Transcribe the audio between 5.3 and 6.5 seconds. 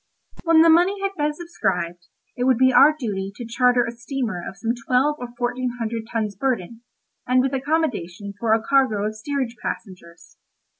fourteen hundred tons